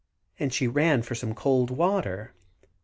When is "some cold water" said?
1.13-2.33